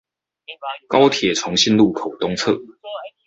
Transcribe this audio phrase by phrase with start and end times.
[0.87, 2.59] 高鐵重信路口東側